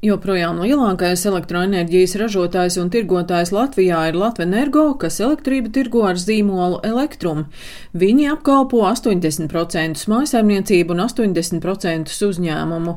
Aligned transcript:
Joprojām 0.00 0.62
lielākais 0.64 1.26
elektroenerģijas 1.28 2.14
ražotājs 2.16 2.78
un 2.80 2.88
tirgotājs 2.88 3.50
Latvijā 3.52 3.98
ir 4.08 4.16
Latvenergo, 4.16 4.94
kas 4.96 5.18
elektrību 5.20 5.68
tirgo 5.76 6.06
ar 6.08 6.16
zīmolu 6.16 6.78
Elektrum. 6.88 7.42
Viņi 7.92 8.30
apkalpo 8.32 8.80
80% 8.88 10.06
mājasaimniecību 10.08 10.96
un 10.96 11.02
80% 11.04 12.14
uzņēmumu. 12.30 12.94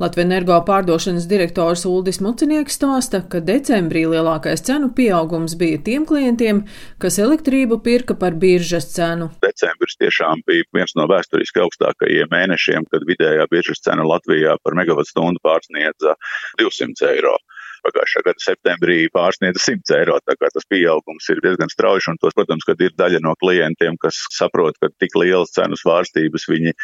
Latvenergo 0.00 0.56
pārdošanas 0.64 1.26
direktors 1.28 1.84
Uldis 1.90 2.22
Mucinieks 2.24 2.80
stāsta, 2.80 3.20
ka 3.20 3.42
decembrī 3.44 4.06
lielākais 4.08 4.64
cenu 4.64 4.88
pieaugums 4.96 5.58
bija 5.60 5.82
tiem 5.84 6.08
klientiem, 6.08 6.64
kas 6.96 7.20
elektrību 7.20 7.82
pirka 7.84 8.16
par 8.16 8.32
biržas 8.32 8.88
cenu. 8.94 9.28
Decembris 9.44 10.00
tiešām 10.00 10.40
bija 10.48 10.64
viens 10.72 10.96
no 10.96 11.04
vēsturiski 11.12 11.60
augstākajiem 11.66 12.32
mēnešiem, 12.32 12.88
kad 12.88 13.04
vidējā 13.12 13.44
biržas 13.52 13.84
cena 13.84 14.08
Latvijā 14.08 14.56
par 14.64 14.80
megavatstundu 14.80 15.44
pārsniedza 15.44 16.16
200 16.60 17.12
eiro. 17.12 17.36
Pagājušā 17.86 18.22
gada 18.26 18.42
septembrī 18.42 18.96
pārsniedza 19.14 19.60
100 19.62 19.94
eiro, 20.00 20.16
tas 20.26 20.66
pieaugums 20.70 21.28
ir 21.30 21.42
diezgan 21.44 21.70
strauji, 21.70 22.08
un 22.10 22.18
tos, 22.22 22.34
protams, 22.34 22.66
ir 22.74 22.96
daļa 22.98 23.22
no 23.22 23.36
klientiem, 23.38 23.98
kas 24.02 24.24
saprot, 24.34 24.78
ka 24.82 24.90
tik 24.98 25.14
lielas 25.14 25.54
cenu 25.54 25.78
svārstības 25.78 26.48
viņi 26.50 26.74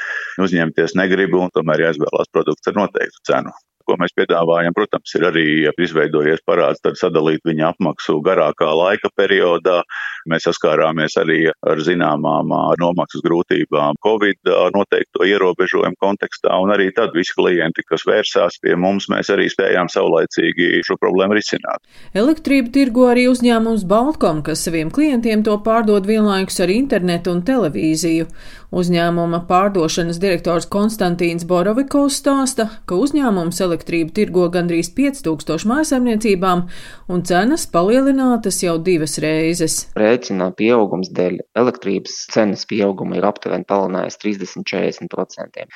uzņemties 0.47 0.95
negrib, 1.01 1.34
un 1.34 1.51
tomēr 1.56 1.89
jāizvēlās 1.89 2.30
produkts 2.30 2.70
ar 2.70 2.79
noteiktu 2.84 3.27
cenu 3.33 3.56
ko 3.87 3.97
mēs 4.01 4.15
piedāvājam, 4.17 4.75
protams, 4.77 5.12
ir 5.19 5.27
arī 5.29 5.47
izveidojies 5.84 6.42
parāds, 6.47 6.83
tad 6.84 6.98
sadalīt 7.01 7.42
viņa 7.47 7.73
apmaksu 7.73 8.19
garākā 8.25 8.70
laika 8.79 9.11
periodā. 9.19 9.83
Mēs 10.31 10.47
saskārāmies 10.49 11.17
arī 11.21 11.39
ar 11.51 11.83
zināmām 11.83 12.53
nomaksas 12.81 13.25
grūtībām 13.25 13.99
Covid 14.05 14.53
noteikto 14.75 15.27
ierobežojumu 15.29 15.98
kontekstā, 16.03 16.55
un 16.62 16.73
arī 16.75 16.91
tad 16.95 17.15
visi 17.17 17.35
klienti, 17.37 17.85
kas 17.89 18.07
vērsās 18.09 18.59
pie 18.62 18.77
mums, 18.79 19.09
mēs 19.12 19.33
arī 19.35 19.48
spējām 19.53 19.91
saulaicīgi 19.93 20.83
šo 20.87 20.98
problēmu 21.01 21.39
risināt. 21.39 21.83
Elektrību 22.15 22.73
tirgo 22.75 23.09
arī 23.11 23.29
uzņēmums 23.33 23.87
Baltkom, 23.89 24.43
kas 24.47 24.65
saviem 24.67 24.93
klientiem 24.95 25.45
to 25.47 25.59
pārdod 25.65 26.06
vienlaikus 26.09 26.61
ar 26.62 26.73
internetu 26.73 27.34
un 27.34 27.43
televīziju. 27.47 28.28
Uzņēmuma 28.73 29.43
pārdošanas 29.50 30.17
direktors 30.17 30.65
Konstantīns 30.73 31.45
Borovikovs 31.45 32.17
stāsta, 32.23 32.69
ka 32.89 32.97
uzņēmums 32.97 33.61
elektrību 33.67 34.15
tirgo 34.17 34.47
gandrīz 34.55 34.89
5000 34.97 35.69
mājasemniecībām 35.69 36.65
un 37.12 37.25
cenas 37.28 37.67
palielinātas 37.69 38.62
jau 38.65 38.78
divas 38.81 39.19
reizes. 39.20 39.83
Rēķinā 40.13 40.51
pieaugums 40.59 41.11
dēļ 41.17 41.39
elektrības 41.63 42.17
cenas 42.35 42.67
pieauguma 42.69 43.17
ir 43.17 43.27
aptuveni 43.29 43.65
palielinājis 43.69 44.19
30-40%. 44.25 45.67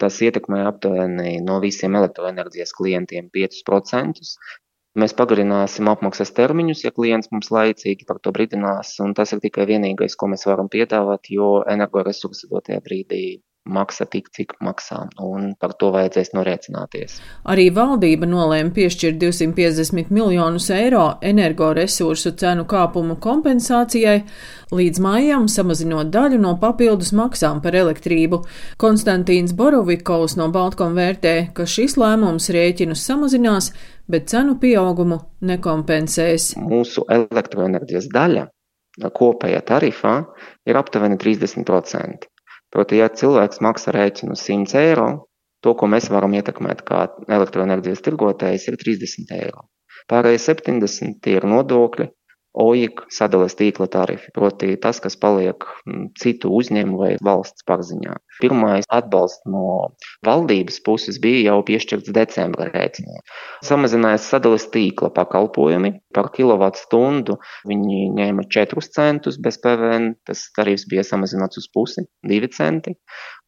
Tas 0.00 0.20
ietekmē 0.24 0.62
aptuveni 0.70 1.36
no 1.44 1.60
visiem 1.64 1.98
elektroenerģijas 2.00 2.72
klientiem 2.78 3.28
5%. 3.36 4.32
Mēs 5.02 5.14
pagarināsim 5.16 5.88
apmaksas 5.88 6.34
termiņus, 6.36 6.82
ja 6.86 6.92
klients 6.96 7.30
mums 7.32 7.48
laicīgi 7.54 8.08
par 8.08 8.18
to 8.24 8.32
brīdinās, 8.36 8.96
un 9.04 9.14
tas 9.16 9.32
ir 9.32 9.40
tikai 9.44 9.64
vienīgais, 9.70 10.16
ko 10.20 10.28
mēs 10.32 10.44
varam 10.48 10.68
piedāvāt, 10.72 11.30
jo 11.36 11.54
energoresursi 11.76 12.50
dotajā 12.50 12.82
brīdī 12.84 13.22
maksa 13.64 14.06
tik, 14.10 14.28
cik 14.34 14.56
maksā, 14.64 15.04
un 15.22 15.52
par 15.60 15.74
to 15.78 15.92
vajadzēs 15.94 16.32
norēķināties. 16.34 17.18
Arī 17.48 17.68
valdība 17.74 18.26
nolēma 18.26 18.72
piešķirt 18.74 19.20
250 19.22 20.10
miljonus 20.14 20.68
eiro 20.74 21.04
energoresursu 21.22 22.34
cenu 22.40 22.66
kāpumu 22.68 23.18
kompensācijai, 23.22 24.22
līdz 24.74 25.02
maijam 25.04 25.46
samazinot 25.50 26.10
daļu 26.14 26.40
no 26.42 26.56
papildus 26.62 27.12
maksām 27.16 27.62
par 27.62 27.76
elektrību. 27.78 28.42
Konstantīns 28.82 29.54
Borovikovs 29.54 30.36
no 30.40 30.48
Baltkom 30.54 30.98
vērtē, 30.98 31.36
ka 31.54 31.68
šis 31.68 31.94
lēmums 32.00 32.50
rēķinus 32.54 33.06
samazinās, 33.06 33.70
bet 34.10 34.26
cenu 34.32 34.58
pieaugumu 34.58 35.20
nekompensēs. 35.46 36.56
Mūsu 36.58 37.06
elektroenerģijas 37.10 38.10
daļa 38.12 38.48
kopējā 39.00 39.62
tarifā 39.64 40.18
ir 40.68 40.76
aptuveni 40.76 41.16
30%. 41.16 42.31
Proti, 42.72 42.98
ja 43.02 43.10
cilvēks 43.12 43.60
maksā 43.64 43.92
rēķinu 43.92 44.36
100 44.38 44.78
eiro, 44.80 45.08
to, 45.62 45.74
ko 45.78 45.88
mēs 45.92 46.08
varam 46.12 46.32
ietekmēt 46.38 46.82
kā 46.88 47.04
elektroenerģijas 47.28 48.04
tirgotājs, 48.06 48.66
ir 48.70 48.78
30 48.80 49.34
eiro. 49.36 49.66
Pārējie 50.10 50.40
70 50.46 51.28
ir 51.30 51.46
nodokļi, 51.46 52.08
OIK 52.52 53.06
sadales 53.12 53.54
tīkla 53.56 53.86
tarifi, 53.92 54.28
proti 54.36 54.74
tas, 54.80 55.00
kas 55.00 55.16
paliek 55.16 55.64
mm, 55.86 56.10
citu 56.20 56.50
uzņēmumu 56.52 56.98
vai 57.00 57.10
valsts 57.24 57.64
pārziņā. 57.68 58.18
Pirmais 58.42 58.88
atbalsts 58.92 59.46
no 59.48 59.92
valdības 60.26 60.82
puses 60.84 61.20
bija 61.22 61.52
jau 61.52 61.62
piešķirts 61.68 62.12
decembra 62.12 62.68
rēķinā. 62.74 63.22
Samazinājās 63.64 64.28
sadales 64.34 64.68
tīkla 64.74 65.12
pakalpojumi 65.16 65.94
par 66.12 66.28
kilovatu 66.36 66.82
stundu. 66.82 67.38
Viņi 67.68 68.10
ņēma 68.18 68.44
4 68.52 68.84
centus 68.92 69.40
bez 69.40 69.56
PVN, 69.62 70.12
tas 70.28 70.44
tarifs 70.56 70.84
bija 70.90 71.06
samazināts 71.08 71.62
uz 71.62 71.70
pusi, 71.72 72.04
2 72.28 72.52
centi 72.52 72.96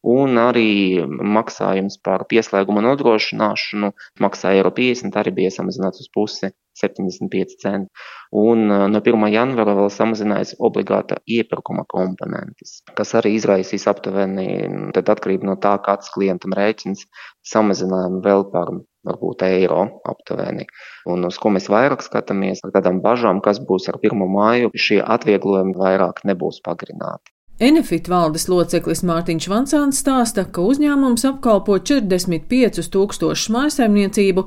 un 0.05 0.37
arī 0.37 1.01
maksājums 1.05 1.97
par 2.05 2.25
pieslēguma 2.29 2.83
nodrošināšanu 2.85 3.89
maksāja 4.21 4.61
eiro 4.61 4.73
50, 4.73 5.17
arī 5.21 5.33
bija 5.41 5.53
samazināts 5.53 6.03
uz 6.03 6.11
pusi 6.13 6.51
75 6.79 7.57
centi. 7.61 7.91
Un 8.35 8.65
no 8.67 9.01
1. 9.01 9.27
janvara 9.33 9.75
vēl 9.77 9.91
samazinājās 9.93 10.55
obligāta 10.59 11.19
iepirkuma 11.37 11.85
komponentes, 11.91 12.81
kas 12.97 13.15
arī 13.19 13.35
izraisīs 13.37 13.87
aptuveni, 13.91 14.47
tad 14.95 15.13
atkarība 15.15 15.51
no 15.51 15.55
tā, 15.61 15.75
kāds 15.85 16.11
klientam 16.15 16.55
rēķins, 16.57 17.05
samazinājumu 17.53 18.23
vēl 18.25 18.47
par 18.51 18.73
varbūt 19.05 19.45
eiro 19.45 19.83
aptuveni. 20.09 20.65
Un 21.11 21.27
uz 21.29 21.37
ko 21.41 21.51
mēs 21.53 21.69
vairāk 21.71 22.03
skatāmies, 22.05 22.63
ar 22.65 22.73
tādām 22.75 23.03
bažām, 23.05 23.43
kas 23.45 23.61
būs 23.69 23.89
ar 23.91 24.01
1. 24.01 24.25
māju, 24.37 24.73
šie 24.87 24.99
atvieglojumi 25.17 25.77
vairāk 25.77 26.25
nebūs 26.25 26.61
pagarināti. 26.65 27.34
Enefit 27.55 28.09
valdes 28.11 28.49
loceklis 28.51 28.99
Mārtiņš 29.07 29.45
Vansāns 29.47 30.01
stāsta, 30.01 30.43
ka 30.43 30.59
uzņēmums 30.59 31.23
apkalpo 31.29 31.77
45 31.79 32.89
tūkstošus 32.91 33.47
mājasaimniecību 33.55 34.41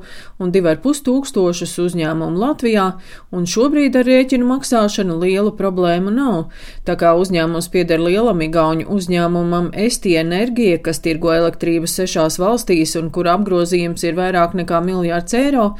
un 0.45 0.51
2,5 0.53 1.01
tūkstošus 1.07 1.73
uzņēmumu 1.87 2.37
Latvijā, 2.37 2.85
un 3.33 3.49
šobrīd 3.49 3.97
ar 3.97 4.05
rēķinu 4.11 4.51
maksāšanu 4.51 5.17
lielu 5.23 5.55
problēmu 5.57 6.13
nav. 6.13 6.51
Tā 6.85 6.99
kā 7.01 7.15
uzņēmums 7.17 7.71
pieder 7.73 8.05
lielam 8.05 8.45
igauņu 8.45 8.91
uzņēmumam 8.93 9.71
Esti 9.89 10.13
Enerģija, 10.21 10.83
kas 10.85 11.01
tirgo 11.01 11.33
elektrības 11.33 11.97
sešās 12.03 12.37
valstīs 12.37 12.93
un 13.01 13.09
kur 13.09 13.33
apgrozījums 13.33 14.05
ir 14.05 14.21
vairāk 14.21 14.53
nekā 14.61 14.83
miljārds 14.85 15.33
eiro, 15.41 15.71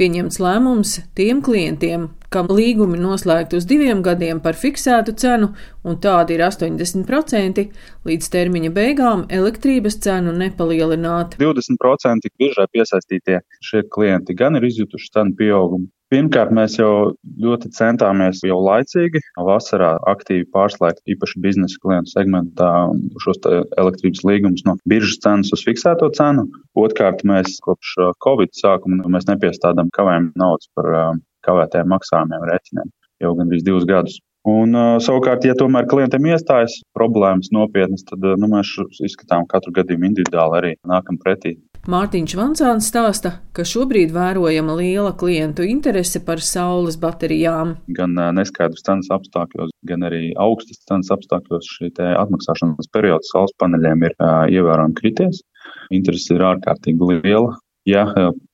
pieņemts 0.00 0.40
lēmums 0.40 1.02
tiem 1.20 1.44
klientiem, 1.44 2.08
kam 2.34 2.48
līgumi 2.52 3.00
noslēgti 3.00 3.58
uz 3.58 3.66
diviem 3.68 4.02
gadiem 4.06 4.40
par 4.44 4.58
fiksētu 4.58 5.14
cenu, 5.20 5.52
un 5.84 6.00
tādi 6.04 6.36
ir 6.36 6.44
80%, 6.46 7.66
līdz 8.08 8.32
termiņa 8.34 8.72
beigām 8.76 9.26
elektrības 9.40 10.00
cenu 10.04 10.34
nepalielināt. 10.36 11.38
20% 11.40 12.32
biržai 12.40 12.66
piesaistītie 12.72 13.40
šie 13.64 13.84
klienti 13.92 14.36
gan 14.38 14.60
ir 14.60 14.68
izjutuši 14.68 15.14
cenu 15.14 15.38
pieaugumu, 15.38 15.88
Pirmkārt, 16.08 16.54
mēs 16.56 16.78
jau 16.78 17.10
ļoti 17.44 17.68
centāmies 17.76 18.38
jau 18.40 18.56
laicīgi 18.64 19.20
vasarā 19.44 19.90
aktīvi 20.08 20.46
pārslēgt 20.54 21.02
īpaši 21.12 21.42
biznesa 21.44 21.76
klientu 21.82 22.14
segmentā 22.14 22.70
šos 23.20 23.42
elektrības 23.50 24.24
līgumus 24.24 24.64
no 24.64 24.78
biržas 24.88 25.20
cenas 25.20 25.52
uz 25.52 25.66
fiksēto 25.68 26.08
cenu. 26.16 26.46
Otkārt, 26.80 27.26
mēs 27.28 27.58
kopš 27.66 27.98
Covid 28.24 28.56
sākuma 28.56 29.20
nepiestādām 29.28 29.92
kavējumu 29.92 30.32
naudas 30.40 30.72
par 30.72 30.88
kavētiem 31.48 31.92
maksājumiem 31.96 32.48
rēķiniem 32.52 32.94
jau 33.24 33.34
gandrīz 33.38 33.66
divus 33.66 33.86
gadus. 33.88 34.18
Un, 34.48 34.72
savukārt, 35.02 35.44
ja 35.44 35.52
tomēr 35.58 35.88
klientiem 35.90 36.28
iestājas 36.30 36.78
problēmas 36.96 37.50
nopietnas, 37.52 38.04
tad 38.06 38.22
nu, 38.40 38.48
mēs 38.48 38.70
izskatām 39.04 39.44
katru 39.50 39.74
gadījumu 39.76 40.08
individuāli 40.08 40.60
arī 40.60 40.70
nākam 40.88 41.18
pretī. 41.20 41.58
Mārtiņš 41.88 42.34
Vansāns 42.38 42.88
stāsta, 42.90 43.32
ka 43.56 43.64
šobrīd 43.66 44.12
vērojama 44.14 44.74
liela 44.78 45.12
klientu 45.16 45.66
interese 45.68 46.22
par 46.24 46.40
saules 46.44 46.96
baterijām. 47.00 47.76
Gan 47.98 48.16
neskaidrs 48.38 48.84
cenas 48.86 49.10
apstākļos, 49.14 49.74
gan 49.88 50.06
arī 50.08 50.32
augstas 50.40 50.80
cenas 50.88 51.12
apstākļos 51.14 51.68
šī 51.76 51.92
atmaksāšanas 52.08 52.90
periods 52.94 53.32
saules 53.34 53.54
paneļiem 53.62 54.04
ir 54.08 54.16
ievērojami 54.58 54.98
krities. 55.00 55.42
Interese 55.94 56.36
ir 56.36 56.46
ārkārtīgi 56.54 57.18
liela. 57.18 57.56
Ja 57.88 58.04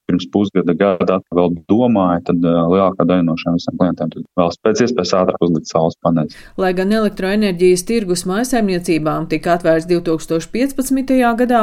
pirms 0.08 0.26
pusgada, 0.32 0.74
gada 0.76 1.18
vēl 1.34 1.54
domāja, 1.70 2.20
tad 2.28 2.44
uh, 2.44 2.64
lielākā 2.72 3.06
daļa 3.08 3.24
no 3.26 3.36
šiem 3.40 3.56
visiem 3.58 3.78
klientiem 3.80 4.24
vēlas 4.38 4.58
pēc 4.64 4.82
iespējas 4.84 5.14
ātrāk 5.20 5.44
uzlikt 5.46 5.70
saules 5.70 5.98
paneļus. 6.04 6.38
Lai 6.60 6.72
gan 6.76 6.92
elektroenerģijas 6.92 7.86
tirgus 7.88 8.24
mājsaimniecībām 8.28 9.28
tika 9.32 9.56
atvērts 9.56 9.88
2015. 9.90 11.14
gadā, 11.40 11.62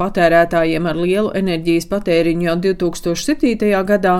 patērētājiem 0.00 0.88
ar 0.90 0.98
lielu 1.00 1.32
enerģijas 1.40 1.88
patēriņu 1.92 2.50
jau 2.50 2.58
2007. 2.68 3.70
gadā 3.92 4.16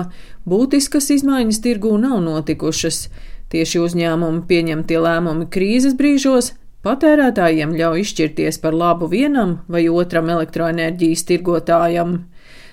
būtiskas 0.49 1.11
izmaiņas 1.19 1.61
tirgū 1.65 1.97
nav 2.01 2.19
notikušas. 2.25 3.07
Tieši 3.49 3.79
uzņēmumu 3.81 4.43
pieņemtie 4.49 4.97
lēmumi 5.01 5.47
krīzes 5.49 5.95
brīžos 5.97 6.53
patērētājiem 6.85 7.73
ļauj 7.75 8.03
izšķirties 8.03 8.59
par 8.63 8.77
labu 8.77 9.09
vienam 9.11 9.57
vai 9.67 9.87
otram 9.89 10.29
elektroenerģijas 10.35 11.25
tirgotājam. 11.31 12.19